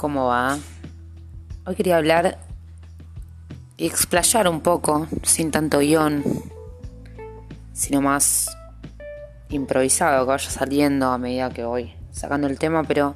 ¿Cómo 0.00 0.28
va? 0.28 0.58
Hoy 1.66 1.74
quería 1.74 1.98
hablar 1.98 2.38
y 3.76 3.84
explayar 3.84 4.48
un 4.48 4.62
poco, 4.62 5.06
sin 5.22 5.50
tanto 5.50 5.80
guion, 5.80 6.24
sino 7.74 8.00
más 8.00 8.48
improvisado, 9.50 10.24
que 10.24 10.30
vaya 10.30 10.50
saliendo 10.50 11.08
a 11.08 11.18
medida 11.18 11.50
que 11.50 11.64
voy 11.64 11.92
sacando 12.12 12.46
el 12.46 12.58
tema, 12.58 12.82
pero 12.84 13.14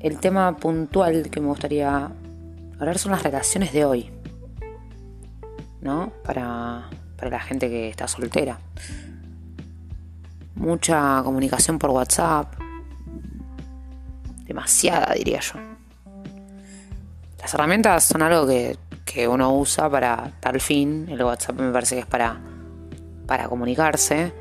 el 0.00 0.18
tema 0.18 0.56
puntual 0.56 1.28
que 1.30 1.42
me 1.42 1.48
gustaría 1.48 2.10
hablar 2.80 2.96
son 2.96 3.12
las 3.12 3.22
relaciones 3.22 3.74
de 3.74 3.84
hoy, 3.84 4.10
¿no? 5.82 6.14
Para, 6.24 6.88
para 7.18 7.32
la 7.32 7.40
gente 7.40 7.68
que 7.68 7.90
está 7.90 8.08
soltera. 8.08 8.58
Mucha 10.54 11.20
comunicación 11.22 11.78
por 11.78 11.90
WhatsApp, 11.90 12.54
demasiada 14.46 15.12
diría 15.12 15.40
yo. 15.40 15.77
Las 17.48 17.54
herramientas 17.54 18.04
son 18.04 18.20
algo 18.20 18.46
que, 18.46 19.26
uno 19.26 19.56
usa 19.56 19.88
para 19.88 20.32
tal 20.38 20.60
fin. 20.60 21.06
El 21.08 21.22
WhatsApp 21.22 21.58
me 21.58 21.72
parece 21.72 21.94
que 21.94 22.02
es 22.02 22.06
para, 22.06 22.38
para 23.26 23.48
comunicarse. 23.48 24.34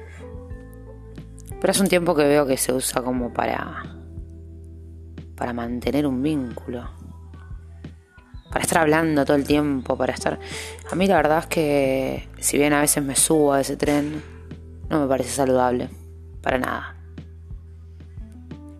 Pero 1.61 1.71
hace 1.71 1.81
un 1.83 1.87
tiempo 1.87 2.13
que 2.13 2.25
veo 2.25 2.45
que 2.45 2.57
se 2.57 2.73
usa 2.73 3.01
como 3.01 3.31
para. 3.31 3.81
para 5.37 5.53
mantener 5.53 6.05
un 6.05 6.21
vínculo. 6.21 6.85
Para 8.49 8.63
estar 8.63 8.79
hablando 8.79 9.23
todo 9.23 9.37
el 9.37 9.45
tiempo, 9.45 9.97
para 9.97 10.11
estar. 10.11 10.37
A 10.91 10.95
mí 10.95 11.07
la 11.07 11.15
verdad 11.15 11.39
es 11.39 11.45
que, 11.45 12.27
si 12.39 12.57
bien 12.57 12.73
a 12.73 12.81
veces 12.81 13.01
me 13.01 13.15
subo 13.15 13.53
a 13.53 13.61
ese 13.61 13.77
tren, 13.77 14.21
no 14.89 14.99
me 14.99 15.07
parece 15.07 15.29
saludable. 15.29 15.87
Para 16.41 16.57
nada. 16.57 16.97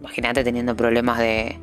Imagínate 0.01 0.43
teniendo 0.43 0.75
problemas 0.75 1.17
de, 1.17 1.61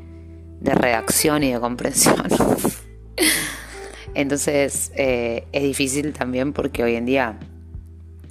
de 0.64 0.74
redacción 0.74 1.42
y 1.44 1.52
de 1.52 1.60
comprensión. 1.60 2.26
Entonces 4.14 4.92
eh, 4.96 5.46
es 5.52 5.62
difícil 5.62 6.12
también 6.12 6.52
porque 6.52 6.82
hoy 6.82 6.96
en 6.96 7.04
día 7.04 7.38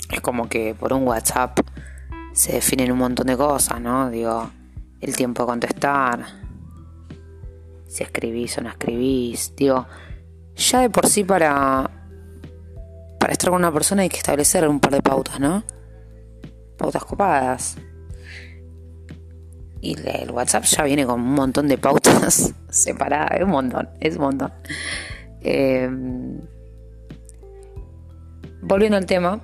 es 0.10 0.20
como 0.22 0.50
que 0.50 0.74
por 0.74 0.94
un 0.94 1.08
WhatsApp 1.08 1.60
se 2.34 2.54
definen 2.54 2.92
un 2.92 2.98
montón 2.98 3.28
de 3.28 3.38
cosas, 3.38 3.80
¿no? 3.80 4.10
Digo, 4.10 4.50
el 5.00 5.16
tiempo 5.16 5.44
de 5.44 5.48
contestar, 5.48 6.26
si 7.88 8.04
escribís 8.04 8.58
o 8.58 8.62
no 8.62 8.70
escribís, 8.70 9.54
digo, 9.56 9.86
ya 10.56 10.82
de 10.82 10.90
por 10.90 11.06
sí 11.08 11.24
para, 11.24 11.90
para 13.20 13.34
estar 13.34 13.52
con 13.52 13.60
una 13.60 13.72
persona 13.72 14.02
hay 14.02 14.10
que 14.10 14.18
establecer 14.18 14.68
un 14.68 14.80
par 14.80 14.94
de 14.94 15.02
pautas, 15.02 15.40
¿no? 15.40 15.64
Pautas 16.78 17.06
copadas. 17.06 17.78
Y 19.84 19.98
el 20.08 20.32
WhatsApp 20.32 20.64
ya 20.64 20.86
viene 20.86 21.06
con 21.06 21.20
un 21.20 21.34
montón 21.34 21.68
de 21.68 21.78
pautas 21.78 22.54
separadas. 22.70 23.32
Es 23.36 23.44
un 23.44 23.50
montón, 23.50 23.90
es 24.00 24.16
un 24.16 24.22
montón. 24.22 24.54
Em, 25.42 26.40
volviendo 28.62 28.96
al 28.96 29.06
tema, 29.06 29.42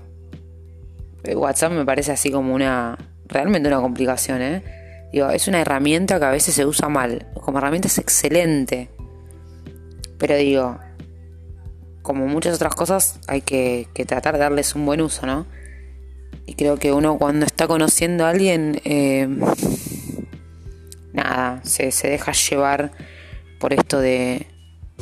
el 1.26 1.36
WhatsApp 1.36 1.74
me 1.74 1.84
parece 1.84 2.14
así 2.14 2.32
como 2.32 2.56
una. 2.56 2.98
Realmente 3.28 3.68
una 3.68 3.82
complicación, 3.82 4.42
¿eh? 4.42 4.64
Digo, 5.12 5.30
es 5.30 5.50
una 5.50 5.60
herramienta 5.60 6.20
que 6.20 6.26
a 6.26 6.32
veces 6.32 6.56
se 6.56 6.66
usa 6.66 6.88
mal. 6.88 7.28
Como 7.34 7.58
herramienta 7.58 7.90
es 7.90 7.98
excelente. 7.98 8.90
Pero 10.18 10.38
digo, 10.38 10.80
como 12.02 12.28
muchas 12.28 12.56
otras 12.56 12.76
cosas, 12.76 13.20
hay 13.28 13.42
que, 13.42 13.90
tratar 14.08 14.36
de 14.36 14.40
darles 14.40 14.74
un 14.74 14.86
buen 14.86 15.02
uso, 15.02 15.26
¿no? 15.26 15.48
Y 16.46 16.56
creo 16.56 16.78
que 16.78 16.94
uno 16.94 17.18
cuando 17.18 17.46
está 17.46 17.68
conociendo 17.68 18.26
a 18.26 18.30
alguien. 18.30 18.80
Eh, 18.86 19.28
nada, 21.64 21.92
se, 21.92 22.10
deja 22.10 22.32
llevar 22.32 22.92
por 23.60 23.74
esto 23.74 24.00
de, 24.00 24.48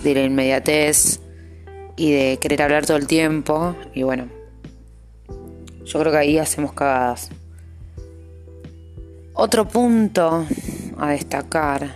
de 0.04 0.14
la 0.14 0.24
inmediatez 0.24 1.20
y 1.96 2.12
de 2.12 2.38
querer 2.38 2.62
hablar 2.62 2.86
todo 2.86 2.98
el 2.98 3.08
tiempo. 3.08 3.76
Y 3.94 4.04
bueno, 4.04 4.28
yo 5.86 6.00
creo 6.00 6.12
que 6.12 6.18
ahí 6.18 6.38
hacemos 6.38 6.74
cagadas. 6.74 7.30
Otro 9.34 9.68
punto 9.68 10.46
a 10.98 11.12
destacar 11.12 11.96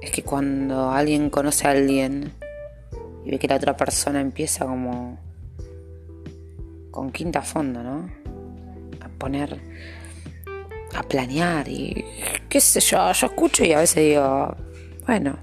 es 0.00 0.10
que 0.10 0.22
cuando 0.22 0.90
alguien 0.90 1.30
conoce 1.30 1.68
a 1.68 1.70
alguien 1.70 2.32
y 3.24 3.30
ve 3.30 3.38
que 3.38 3.48
la 3.48 3.56
otra 3.56 3.76
persona 3.76 4.20
empieza 4.20 4.64
como 4.64 5.18
con 6.90 7.12
quinta 7.12 7.42
fondo, 7.42 7.82
¿no? 7.82 8.10
A 9.00 9.08
poner 9.18 9.60
a 10.94 11.02
planear 11.02 11.68
y 11.68 12.04
qué 12.48 12.60
sé 12.60 12.80
yo, 12.80 13.12
yo 13.12 13.26
escucho 13.26 13.64
y 13.64 13.72
a 13.72 13.78
veces 13.78 14.04
digo, 14.04 14.54
bueno, 15.06 15.36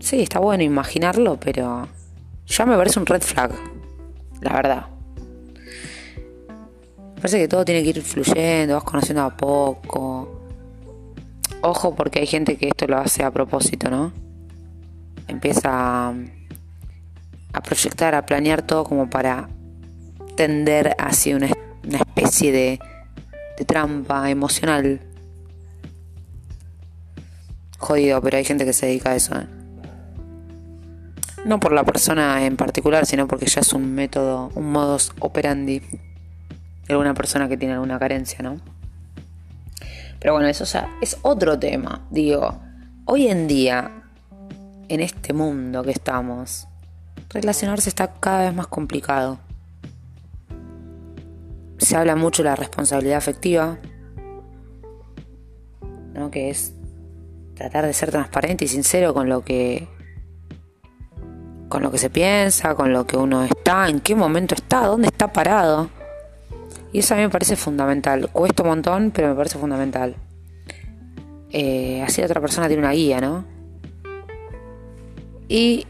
sí, 0.00 0.22
está 0.22 0.38
bueno 0.40 0.62
imaginarlo, 0.62 1.38
pero 1.38 1.88
ya 2.46 2.66
me 2.66 2.76
parece 2.76 2.98
un 2.98 3.06
red 3.06 3.22
flag, 3.22 3.52
la 4.40 4.52
verdad. 4.52 4.86
Parece 7.16 7.38
que 7.38 7.48
todo 7.48 7.64
tiene 7.64 7.82
que 7.82 7.90
ir 7.90 8.02
fluyendo, 8.02 8.74
vas 8.74 8.84
conociendo 8.84 9.22
a 9.22 9.36
poco. 9.36 10.40
Ojo 11.60 11.94
porque 11.94 12.20
hay 12.20 12.26
gente 12.26 12.56
que 12.56 12.68
esto 12.68 12.86
lo 12.86 12.96
hace 12.96 13.22
a 13.22 13.30
propósito, 13.30 13.90
¿no? 13.90 14.12
Empieza 15.28 16.08
a, 16.08 17.62
proyectar, 17.62 18.14
a 18.14 18.24
planear 18.24 18.62
todo 18.62 18.84
como 18.84 19.10
para 19.10 19.48
tender 20.34 20.96
hacia 20.98 21.36
una 21.36 21.50
especie 21.84 22.52
de 22.52 22.80
trampa 23.64 24.30
emocional. 24.30 25.00
Jodido, 27.78 28.20
pero 28.20 28.36
hay 28.36 28.44
gente 28.44 28.64
que 28.64 28.72
se 28.72 28.86
dedica 28.86 29.10
a 29.10 29.16
eso. 29.16 29.34
¿eh? 29.36 29.46
No 31.44 31.58
por 31.60 31.72
la 31.72 31.84
persona 31.84 32.44
en 32.44 32.56
particular, 32.56 33.06
sino 33.06 33.26
porque 33.26 33.46
ya 33.46 33.60
es 33.60 33.72
un 33.72 33.94
método, 33.94 34.50
un 34.54 34.70
modus 34.70 35.12
operandi 35.20 35.80
de 35.80 36.92
alguna 36.92 37.14
persona 37.14 37.48
que 37.48 37.56
tiene 37.56 37.74
alguna 37.74 37.98
carencia, 37.98 38.40
¿no? 38.42 38.60
Pero 40.18 40.34
bueno, 40.34 40.48
eso 40.48 40.64
ya 40.64 40.88
es 41.00 41.16
otro 41.22 41.58
tema. 41.58 42.06
Digo, 42.10 42.60
hoy 43.06 43.28
en 43.28 43.48
día, 43.48 43.90
en 44.88 45.00
este 45.00 45.32
mundo 45.32 45.82
que 45.82 45.92
estamos, 45.92 46.66
relacionarse 47.30 47.88
está 47.88 48.12
cada 48.20 48.42
vez 48.42 48.54
más 48.54 48.66
complicado 48.66 49.38
se 51.90 51.96
habla 51.96 52.14
mucho 52.14 52.44
de 52.44 52.50
la 52.50 52.54
responsabilidad 52.54 53.18
afectiva, 53.18 53.78
¿no? 56.14 56.30
que 56.30 56.48
es 56.48 56.72
tratar 57.54 57.84
de 57.84 57.92
ser 57.92 58.12
transparente 58.12 58.64
y 58.64 58.68
sincero 58.68 59.12
con 59.12 59.28
lo 59.28 59.44
que 59.44 59.88
con 61.68 61.82
lo 61.82 61.90
que 61.90 61.98
se 61.98 62.08
piensa, 62.08 62.76
con 62.76 62.92
lo 62.92 63.08
que 63.08 63.16
uno 63.16 63.42
está, 63.42 63.88
en 63.88 63.98
qué 63.98 64.14
momento 64.14 64.54
está, 64.54 64.86
dónde 64.86 65.08
está 65.08 65.32
parado. 65.32 65.90
Y 66.92 67.00
eso 67.00 67.14
a 67.14 67.16
mí 67.16 67.24
me 67.24 67.28
parece 67.28 67.56
fundamental. 67.56 68.30
Cuesta 68.30 68.62
un 68.62 68.68
montón, 68.68 69.10
pero 69.10 69.28
me 69.28 69.34
parece 69.34 69.58
fundamental. 69.58 70.14
Eh, 71.50 72.02
así 72.02 72.22
otra 72.22 72.40
persona 72.40 72.68
tiene 72.68 72.82
una 72.82 72.92
guía, 72.92 73.20
¿no? 73.20 73.44
Y 75.48 75.86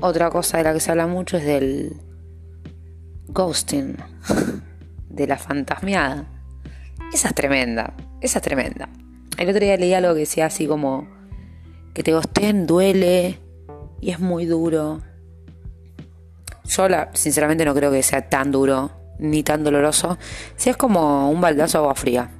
otra 0.00 0.30
cosa 0.30 0.58
de 0.58 0.64
la 0.64 0.72
que 0.72 0.80
se 0.80 0.90
habla 0.90 1.06
mucho 1.06 1.36
es 1.36 1.44
del 1.44 1.96
ghosting. 3.28 3.96
de 5.18 5.26
la 5.26 5.36
fantasmeada. 5.36 6.24
Esa 7.12 7.28
es 7.28 7.34
tremenda, 7.34 7.92
esa 8.20 8.38
es 8.38 8.42
tremenda. 8.42 8.88
El 9.36 9.48
otro 9.50 9.60
día 9.60 9.76
leí 9.76 9.92
algo 9.92 10.14
que 10.14 10.20
decía 10.20 10.46
así 10.46 10.66
como 10.66 11.06
que 11.92 12.02
te 12.02 12.12
gosten 12.12 12.66
duele 12.66 13.38
y 14.00 14.10
es 14.10 14.20
muy 14.20 14.46
duro. 14.46 15.02
Yo 16.64 16.86
sinceramente 17.14 17.64
no 17.64 17.74
creo 17.74 17.90
que 17.90 18.02
sea 18.02 18.28
tan 18.28 18.52
duro 18.52 18.92
ni 19.18 19.42
tan 19.42 19.64
doloroso. 19.64 20.18
Si 20.56 20.70
es 20.70 20.76
como 20.76 21.30
un 21.30 21.40
baldazo 21.40 21.78
de 21.78 21.82
agua 21.82 21.94
fría. 21.94 22.30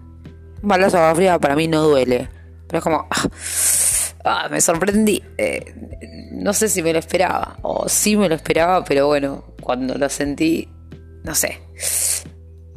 Un 0.62 0.68
baldazo 0.68 0.98
de 0.98 1.02
agua 1.02 1.14
fría 1.16 1.38
para 1.38 1.56
mí 1.56 1.66
no 1.66 1.82
duele. 1.82 2.28
Pero 2.68 2.78
es 2.78 2.84
como... 2.84 3.08
Ah, 3.10 4.44
ah, 4.44 4.48
me 4.50 4.60
sorprendí. 4.60 5.22
Eh, 5.38 5.74
no 6.32 6.52
sé 6.52 6.68
si 6.68 6.82
me 6.82 6.92
lo 6.92 6.98
esperaba. 6.98 7.58
O 7.62 7.88
sí 7.88 8.16
me 8.16 8.28
lo 8.28 8.34
esperaba, 8.34 8.84
pero 8.84 9.06
bueno, 9.06 9.44
cuando 9.60 9.94
lo 9.94 10.08
sentí, 10.08 10.68
no 11.24 11.34
sé 11.34 11.60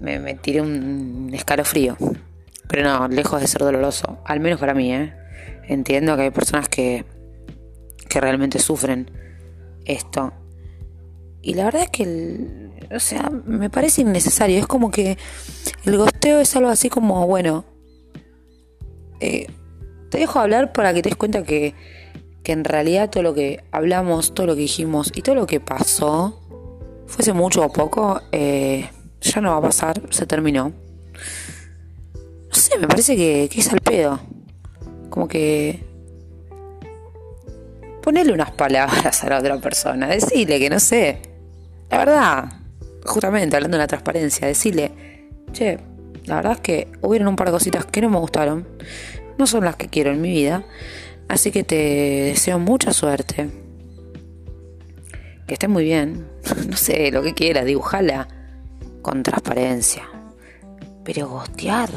me, 0.01 0.19
me 0.19 0.36
tiré 0.36 0.62
un 0.62 1.30
escalofrío. 1.33 1.98
Pero 2.68 2.83
no, 2.83 3.07
lejos 3.07 3.42
de 3.42 3.48
ser 3.48 3.62
doloroso. 3.62 4.19
Al 4.25 4.39
menos 4.39 4.59
para 4.59 4.74
mí, 4.74 4.94
¿eh? 4.94 5.13
Entiendo 5.68 6.15
que 6.15 6.24
hay 6.24 6.31
personas 6.31 6.68
que, 6.68 7.06
que 8.09 8.19
realmente 8.19 8.59
sufren 8.59 9.12
esto. 9.86 10.33
Y 11.42 11.53
la 11.56 11.65
verdad 11.65 11.83
es 11.83 11.89
que, 11.89 12.69
o 12.94 13.00
sea, 13.00 13.30
me 13.45 13.69
parece 13.69 14.01
innecesario. 14.01 14.59
Es 14.59 14.68
como 14.68 14.92
que 14.92 15.18
el 15.86 15.98
gosteo 15.98 16.39
es 16.39 16.56
algo 16.56 16.69
así 16.69 16.89
como, 16.89 17.25
bueno, 17.27 17.65
eh, 19.19 19.47
te 20.09 20.19
dejo 20.19 20.39
hablar 20.39 20.74
para 20.74 20.94
que 20.94 21.01
te 21.01 21.09
des 21.09 21.15
cuenta 21.15 21.44
que, 21.44 21.74
que 22.44 22.51
en 22.51 22.63
realidad 22.63 23.09
todo 23.09 23.24
lo 23.24 23.33
que 23.33 23.63
hablamos, 23.71 24.33
todo 24.33 24.47
lo 24.47 24.56
que 24.56 24.62
dijimos 24.62 25.12
y 25.15 25.21
todo 25.21 25.36
lo 25.36 25.47
que 25.47 25.59
pasó, 25.59 26.42
fuese 27.07 27.33
mucho 27.33 27.65
o 27.65 27.71
poco, 27.71 28.21
eh, 28.31 28.89
ya 29.21 29.41
no 29.41 29.51
va 29.51 29.57
a 29.57 29.62
pasar, 29.62 30.01
se 30.09 30.25
terminó. 30.25 30.73
No 32.50 32.56
sé, 32.56 32.77
me 32.77 32.88
parece 32.88 33.15
que, 33.15 33.47
que 33.51 33.62
es 33.62 33.71
al 33.71 33.79
pedo. 33.79 34.19
Como 35.09 35.27
que 35.27 35.91
ponele 38.01 38.33
unas 38.33 38.51
palabras 38.51 39.23
a 39.23 39.29
la 39.29 39.39
otra 39.39 39.57
persona, 39.59 40.07
decirle 40.07 40.59
que 40.59 40.69
no 40.69 40.79
sé. 40.79 41.21
La 41.89 42.00
verdad, 42.00 42.45
justamente 43.06 43.56
hablando 43.56 43.77
de 43.77 43.83
la 43.83 43.88
transparencia, 43.88 44.47
decirle, 44.47 44.91
che, 45.51 45.79
la 46.25 46.35
verdad 46.35 46.53
es 46.53 46.59
que 46.59 46.88
hubieron 47.01 47.27
un 47.27 47.35
par 47.35 47.47
de 47.47 47.53
cositas 47.53 47.85
que 47.85 48.01
no 48.01 48.09
me 48.09 48.18
gustaron, 48.18 48.68
no 49.38 49.47
son 49.47 49.65
las 49.65 49.75
que 49.75 49.88
quiero 49.88 50.12
en 50.12 50.21
mi 50.21 50.31
vida, 50.31 50.65
así 51.27 51.51
que 51.51 51.63
te 51.63 51.75
deseo 51.75 52.59
mucha 52.59 52.94
suerte. 52.94 53.50
Que 55.47 55.53
estés 55.53 55.69
muy 55.69 55.83
bien, 55.83 56.27
no 56.69 56.77
sé, 56.77 57.12
lo 57.12 57.21
que 57.21 57.33
quieras, 57.33 57.65
dibujala 57.65 58.27
con 59.01 59.24
transparencia. 59.24 60.03
Pero 61.03 61.30
gostear, 61.30 61.89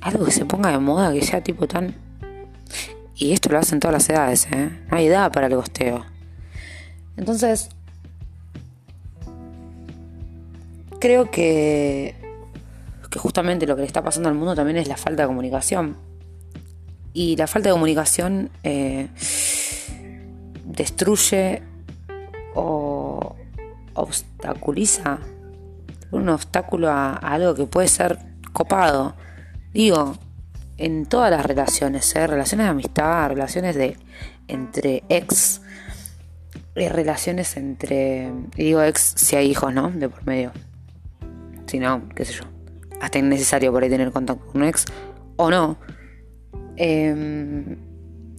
algo 0.00 0.24
que 0.24 0.32
se 0.32 0.44
ponga 0.44 0.70
de 0.70 0.78
moda, 0.78 1.12
que 1.12 1.22
sea 1.22 1.42
tipo 1.42 1.66
tan... 1.66 1.94
Y 3.14 3.32
esto 3.32 3.50
lo 3.50 3.58
hacen 3.58 3.80
todas 3.80 3.94
las 3.94 4.08
edades, 4.08 4.46
¿eh? 4.52 4.70
No 4.90 4.96
hay 4.96 5.06
edad 5.06 5.32
para 5.32 5.48
el 5.48 5.56
gosteo. 5.56 6.04
Entonces, 7.16 7.68
creo 11.00 11.30
que, 11.30 12.14
que 13.10 13.18
justamente 13.18 13.66
lo 13.66 13.74
que 13.74 13.82
le 13.82 13.86
está 13.86 14.02
pasando 14.02 14.28
al 14.28 14.36
mundo 14.36 14.54
también 14.54 14.76
es 14.76 14.88
la 14.88 14.96
falta 14.96 15.22
de 15.22 15.26
comunicación. 15.26 15.96
Y 17.12 17.34
la 17.36 17.48
falta 17.48 17.70
de 17.70 17.72
comunicación 17.72 18.50
eh, 18.62 19.08
destruye 20.64 21.62
o 22.54 23.34
obstaculiza 23.94 25.18
un 26.10 26.28
obstáculo 26.28 26.90
a, 26.90 27.14
algo 27.14 27.54
que 27.54 27.64
puede 27.64 27.88
ser 27.88 28.18
copado. 28.52 29.14
Digo, 29.72 30.16
en 30.76 31.06
todas 31.06 31.30
las 31.30 31.44
relaciones, 31.44 32.14
¿eh? 32.16 32.26
relaciones 32.26 32.66
de 32.66 32.70
amistad, 32.70 33.28
relaciones 33.28 33.74
de 33.76 33.96
entre 34.46 35.02
ex, 35.08 35.60
relaciones 36.74 37.56
entre, 37.56 38.32
digo 38.56 38.82
ex 38.82 39.14
si 39.16 39.36
hay 39.36 39.50
hijos, 39.50 39.74
¿no? 39.74 39.90
De 39.90 40.08
por 40.08 40.24
medio. 40.26 40.52
Si 41.66 41.78
no, 41.78 42.08
qué 42.14 42.24
sé 42.24 42.34
yo. 42.34 42.44
Hasta 43.00 43.18
innecesario 43.18 43.72
por 43.72 43.82
ahí 43.82 43.90
tener 43.90 44.10
contacto 44.12 44.46
con 44.46 44.62
un 44.62 44.68
ex 44.68 44.84
o 45.36 45.50
no. 45.50 45.78
Em, 46.76 47.76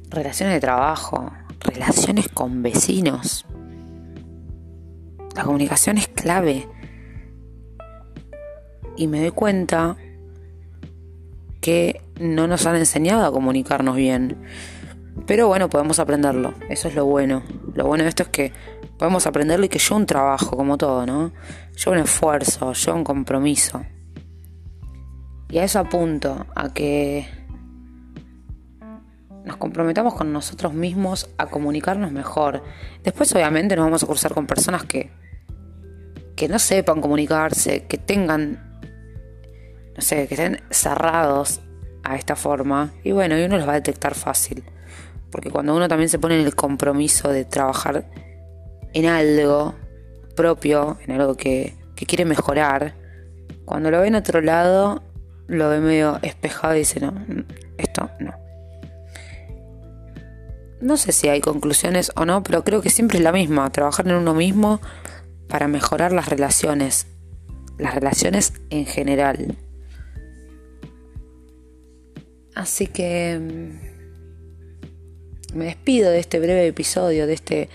relaciones 0.09 0.55
de 0.55 0.59
trabajo, 0.61 1.31
relaciones 1.59 2.29
con 2.29 2.63
vecinos. 2.63 3.45
La 5.35 5.43
comunicación 5.43 5.97
es 5.97 6.07
clave. 6.07 6.67
Y 8.99 9.07
me 9.07 9.21
doy 9.21 9.31
cuenta 9.31 9.95
que 11.61 12.01
no 12.19 12.47
nos 12.47 12.65
han 12.65 12.75
enseñado 12.75 13.25
a 13.25 13.31
comunicarnos 13.31 13.95
bien. 13.95 14.35
Pero 15.25 15.47
bueno, 15.47 15.69
podemos 15.69 15.99
aprenderlo. 15.99 16.53
Eso 16.67 16.89
es 16.89 16.95
lo 16.95 17.05
bueno. 17.05 17.41
Lo 17.75 17.85
bueno 17.85 18.03
de 18.03 18.09
esto 18.09 18.23
es 18.23 18.29
que 18.29 18.51
podemos 18.97 19.25
aprenderlo 19.25 19.65
y 19.65 19.69
que 19.69 19.79
yo 19.79 19.95
un 19.95 20.05
trabajo, 20.05 20.57
como 20.57 20.77
todo, 20.77 21.05
¿no? 21.05 21.31
Yo 21.77 21.91
un 21.91 21.99
esfuerzo, 21.99 22.73
yo 22.73 22.93
un 22.93 23.05
compromiso. 23.05 23.85
Y 25.49 25.59
a 25.59 25.63
eso 25.63 25.79
apunto, 25.79 26.45
a 26.53 26.73
que 26.73 27.25
nos 29.45 29.55
comprometamos 29.55 30.13
con 30.13 30.33
nosotros 30.33 30.73
mismos 30.73 31.29
a 31.37 31.45
comunicarnos 31.45 32.11
mejor. 32.11 32.63
Después 33.01 33.33
obviamente 33.33 33.77
nos 33.77 33.85
vamos 33.85 34.03
a 34.03 34.07
cruzar 34.07 34.33
con 34.33 34.45
personas 34.45 34.83
que, 34.83 35.09
que 36.35 36.49
no 36.49 36.59
sepan 36.59 36.99
comunicarse, 36.99 37.85
que 37.85 37.97
tengan, 37.97 38.68
no 39.95 40.01
sé, 40.01 40.27
que 40.27 40.35
estén 40.35 40.61
cerrados 40.69 41.61
a 42.03 42.15
esta 42.15 42.35
forma. 42.35 42.93
Y 43.03 43.11
bueno, 43.11 43.37
y 43.37 43.43
uno 43.43 43.57
los 43.57 43.67
va 43.67 43.73
a 43.73 43.75
detectar 43.75 44.15
fácil. 44.15 44.63
Porque 45.31 45.49
cuando 45.49 45.75
uno 45.75 45.87
también 45.87 46.09
se 46.09 46.19
pone 46.19 46.39
en 46.39 46.45
el 46.45 46.55
compromiso 46.55 47.29
de 47.29 47.45
trabajar 47.45 48.09
en 48.93 49.05
algo 49.05 49.75
propio, 50.35 50.97
en 51.05 51.11
algo 51.19 51.35
que, 51.35 51.75
que 51.95 52.05
quiere 52.05 52.25
mejorar, 52.25 52.95
cuando 53.65 53.91
lo 53.91 54.01
ve 54.01 54.07
en 54.07 54.15
otro 54.15 54.41
lado, 54.41 55.03
lo 55.47 55.69
ve 55.69 55.79
medio 55.79 56.19
espejado 56.21 56.75
y 56.75 56.79
dice, 56.79 56.99
no, 56.99 57.13
esto 57.77 58.09
no. 58.19 58.33
No 60.81 60.95
sé 60.95 61.11
si 61.11 61.27
hay 61.27 61.41
conclusiones 61.41 62.11
o 62.15 62.25
no, 62.25 62.41
pero 62.41 62.63
creo 62.63 62.81
que 62.81 62.89
siempre 62.89 63.17
es 63.17 63.23
la 63.23 63.31
misma, 63.31 63.69
trabajar 63.69 64.07
en 64.07 64.15
uno 64.15 64.33
mismo 64.33 64.79
para 65.49 65.67
mejorar 65.67 66.13
las 66.13 66.29
relaciones, 66.29 67.07
las 67.77 67.93
relaciones 67.93 68.53
en 68.69 68.85
general. 68.85 69.57
Así 72.59 72.87
que 72.87 73.39
mm, 73.39 73.79
me 75.57 75.63
despido 75.63 76.11
de 76.11 76.19
este 76.19 76.41
breve 76.41 76.67
episodio, 76.67 77.25
de 77.25 77.33
este 77.33 77.69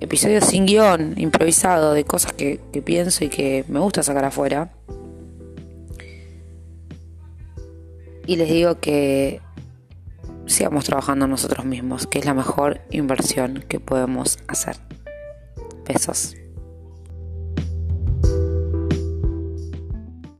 episodio 0.00 0.40
sin 0.40 0.64
guion, 0.64 1.12
improvisado, 1.18 1.92
de 1.92 2.04
cosas 2.04 2.32
que, 2.32 2.60
que 2.72 2.80
pienso 2.80 3.26
y 3.26 3.28
que 3.28 3.66
me 3.68 3.78
gusta 3.78 4.02
sacar 4.02 4.24
afuera. 4.24 4.72
Y 8.26 8.36
les 8.36 8.48
digo 8.48 8.80
que 8.80 9.42
sigamos 10.46 10.86
trabajando 10.86 11.26
nosotros 11.26 11.66
mismos, 11.66 12.06
que 12.06 12.20
es 12.20 12.24
la 12.24 12.32
mejor 12.32 12.80
inversión 12.90 13.62
que 13.68 13.80
podemos 13.80 14.38
hacer. 14.48 14.76
Besos. 15.86 16.36